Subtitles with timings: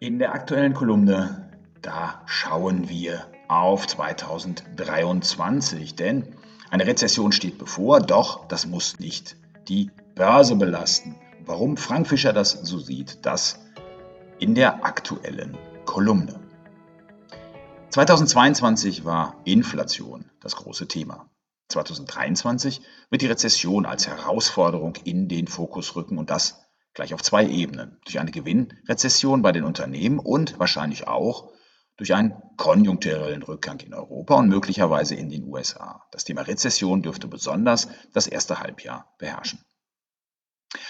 [0.00, 1.50] In der aktuellen Kolumne,
[1.82, 6.36] da schauen wir auf 2023, denn
[6.70, 9.34] eine Rezession steht bevor, doch das muss nicht
[9.66, 11.16] die Börse belasten.
[11.44, 13.58] Warum Frank Fischer das so sieht, das
[14.38, 16.38] in der aktuellen Kolumne.
[17.90, 21.28] 2022 war Inflation das große Thema.
[21.70, 26.67] 2023 wird die Rezession als Herausforderung in den Fokus rücken und das
[26.98, 27.96] gleich auf zwei Ebenen.
[28.04, 31.52] Durch eine Gewinnrezession bei den Unternehmen und wahrscheinlich auch
[31.96, 36.04] durch einen konjunkturellen Rückgang in Europa und möglicherweise in den USA.
[36.10, 39.60] Das Thema Rezession dürfte besonders das erste Halbjahr beherrschen.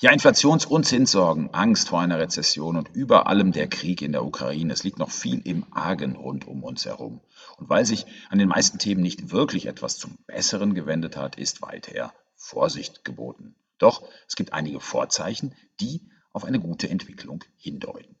[0.00, 4.24] Ja, Inflations- und Zinssorgen, Angst vor einer Rezession und über allem der Krieg in der
[4.24, 4.72] Ukraine.
[4.72, 7.20] Es liegt noch viel im Argen rund um uns herum.
[7.58, 11.60] Und weil sich an den meisten Themen nicht wirklich etwas zum Besseren gewendet hat, ist
[11.60, 13.54] weiter Vorsicht geboten.
[13.80, 18.14] Doch es gibt einige Vorzeichen, die auf eine gute Entwicklung hindeuten.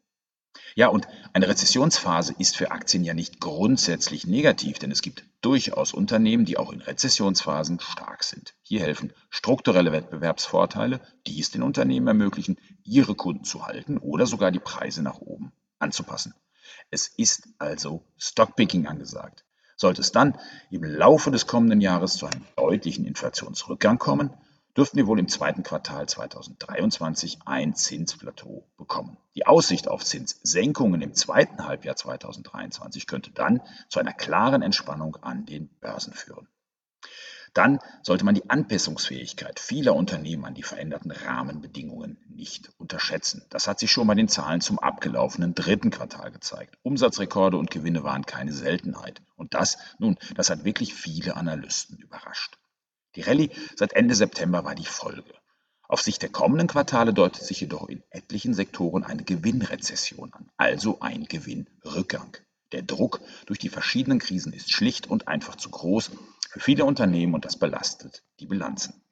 [0.74, 5.92] Ja, und eine Rezessionsphase ist für Aktien ja nicht grundsätzlich negativ, denn es gibt durchaus
[5.92, 8.54] Unternehmen, die auch in Rezessionsphasen stark sind.
[8.62, 14.50] Hier helfen strukturelle Wettbewerbsvorteile, die es den Unternehmen ermöglichen, ihre Kunden zu halten oder sogar
[14.50, 16.34] die Preise nach oben anzupassen.
[16.90, 19.44] Es ist also Stockpicking angesagt.
[19.76, 20.38] Sollte es dann
[20.70, 24.34] im Laufe des kommenden Jahres zu einem deutlichen Inflationsrückgang kommen,
[24.76, 29.16] dürften wir wohl im zweiten Quartal 2023 ein Zinsplateau bekommen.
[29.34, 35.46] Die Aussicht auf Zinssenkungen im zweiten Halbjahr 2023 könnte dann zu einer klaren Entspannung an
[35.46, 36.48] den Börsen führen.
[37.52, 43.44] Dann sollte man die Anpassungsfähigkeit vieler Unternehmen an die veränderten Rahmenbedingungen nicht unterschätzen.
[43.50, 46.78] Das hat sich schon bei den Zahlen zum abgelaufenen dritten Quartal gezeigt.
[46.82, 49.20] Umsatzrekorde und Gewinne waren keine Seltenheit.
[49.34, 52.59] Und das, nun, das hat wirklich viele Analysten überrascht.
[53.16, 55.34] Die Rallye seit Ende September war die Folge.
[55.88, 61.00] Auf Sicht der kommenden Quartale deutet sich jedoch in etlichen Sektoren eine Gewinnrezession an, also
[61.00, 62.36] ein Gewinnrückgang.
[62.72, 66.12] Der Druck durch die verschiedenen Krisen ist schlicht und einfach zu groß
[66.50, 69.02] für viele Unternehmen und das belastet die Bilanzen.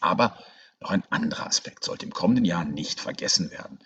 [0.00, 0.38] Aber
[0.80, 3.78] noch ein anderer Aspekt sollte im kommenden Jahr nicht vergessen werden.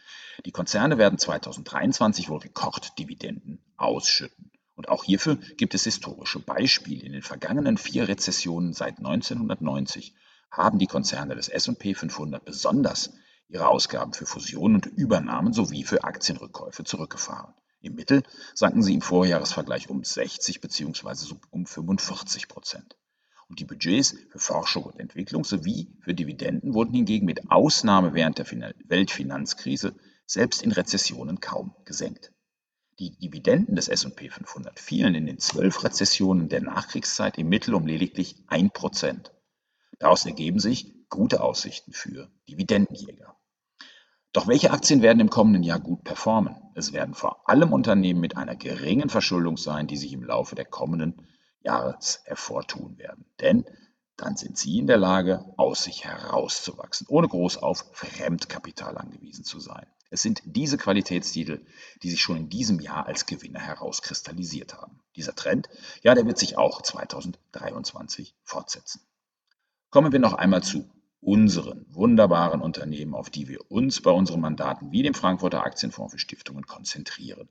[0.44, 4.51] Die Konzerne werden 2023 wohl Rekorddividenden ausschütten.
[4.82, 7.04] Und auch hierfür gibt es historische Beispiele.
[7.04, 10.12] In den vergangenen vier Rezessionen seit 1990
[10.50, 13.12] haben die Konzerne des S&P 500 besonders
[13.47, 17.54] ihre Ausgaben für Fusionen und Übernahmen sowie für Aktienrückkäufe zurückgefahren.
[17.81, 21.37] Im Mittel sanken sie im Vorjahresvergleich um 60 bzw.
[21.50, 22.97] um 45 Prozent.
[23.49, 28.38] Und die Budgets für Forschung und Entwicklung sowie für Dividenden wurden hingegen mit Ausnahme während
[28.38, 28.50] der
[28.88, 29.94] Weltfinanzkrise
[30.26, 32.32] selbst in Rezessionen kaum gesenkt.
[33.02, 37.84] Die Dividenden des S&P 500 fielen in den zwölf Rezessionen der Nachkriegszeit im Mittel um
[37.84, 39.32] lediglich 1%.
[39.98, 43.36] Daraus ergeben sich gute Aussichten für Dividendenjäger.
[44.32, 46.54] Doch welche Aktien werden im kommenden Jahr gut performen?
[46.76, 50.66] Es werden vor allem Unternehmen mit einer geringen Verschuldung sein, die sich im Laufe der
[50.66, 51.26] kommenden
[51.58, 53.24] Jahres hervortun werden.
[53.40, 53.64] Denn
[54.17, 59.59] dann sind sie in der Lage, aus sich herauszuwachsen, ohne groß auf Fremdkapital angewiesen zu
[59.59, 59.87] sein.
[60.11, 61.65] Es sind diese Qualitätstitel,
[62.03, 65.00] die sich schon in diesem Jahr als Gewinner herauskristallisiert haben.
[65.17, 65.71] Dieser Trend,
[66.03, 69.00] ja, der wird sich auch 2023 fortsetzen.
[69.89, 70.84] Kommen wir noch einmal zu
[71.23, 76.19] unseren wunderbaren Unternehmen, auf die wir uns bei unseren Mandaten wie dem Frankfurter Aktienfonds für
[76.19, 77.49] Stiftungen konzentrieren.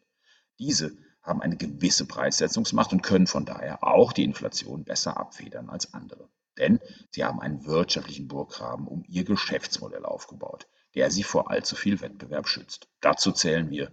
[0.59, 5.93] Diese haben eine gewisse Preissetzungsmacht und können von daher auch die Inflation besser abfedern als
[5.93, 6.29] andere.
[6.61, 6.79] Denn
[7.09, 12.47] sie haben einen wirtschaftlichen Burggraben um ihr Geschäftsmodell aufgebaut der sie vor allzu viel Wettbewerb
[12.47, 12.87] schützt.
[12.99, 13.91] Dazu zählen wir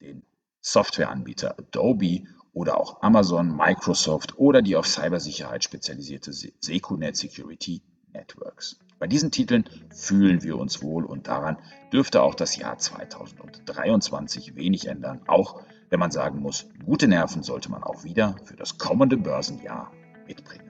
[0.00, 0.22] den
[0.60, 8.78] Softwareanbieter Adobe oder auch Amazon, Microsoft oder die auf Cybersicherheit spezialisierte Secunet Security Networks.
[8.98, 11.58] Bei diesen Titeln fühlen wir uns wohl und daran
[11.92, 17.70] dürfte auch das Jahr 2023 wenig ändern, auch wenn man sagen muss, gute Nerven sollte
[17.70, 19.90] man auch wieder für das kommende Börsenjahr
[20.26, 20.69] mitbringen.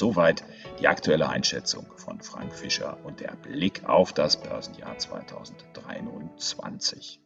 [0.00, 0.42] Soweit
[0.80, 7.20] die aktuelle Einschätzung von Frank Fischer und der Blick auf das Börsenjahr 2023.